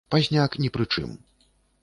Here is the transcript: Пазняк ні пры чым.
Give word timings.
Пазняк 0.13 0.57
ні 0.63 0.71
пры 0.79 0.89
чым. 0.95 1.15